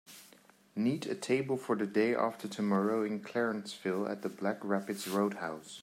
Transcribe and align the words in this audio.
Need 0.75 1.05
a 1.05 1.13
table 1.13 1.57
for 1.57 1.75
the 1.75 1.85
day 1.85 2.15
after 2.15 2.47
tomorrow 2.47 3.03
in 3.03 3.19
Clarenceville 3.19 4.09
at 4.09 4.23
the 4.23 4.29
Black 4.29 4.57
Rapids 4.63 5.07
Roadhouse 5.07 5.79